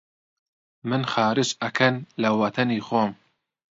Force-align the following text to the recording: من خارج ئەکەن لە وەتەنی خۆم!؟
من 0.89 1.01
خارج 1.13 1.49
ئەکەن 1.61 1.95
لە 2.21 2.29
وەتەنی 2.39 2.85
خۆم!؟ 2.87 3.11